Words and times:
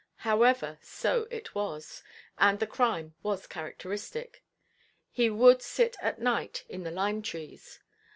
However, 0.25 0.79
so 0.81 1.27
it 1.29 1.53
was, 1.53 2.01
and 2.39 2.59
the 2.59 2.65
crime 2.65 3.13
was 3.21 3.45
characteristic. 3.45 4.43
He 5.11 5.29
would 5.29 5.61
sit 5.61 5.95
at 6.01 6.17
night 6.19 6.63
in 6.67 6.81
the 6.81 6.89
lime–trees. 6.89 7.79